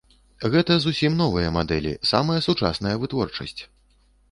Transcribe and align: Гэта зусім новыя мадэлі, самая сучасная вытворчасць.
Гэта 0.53 0.77
зусім 0.85 1.13
новыя 1.19 1.51
мадэлі, 1.59 1.93
самая 2.13 2.39
сучасная 2.47 2.95
вытворчасць. 3.07 3.57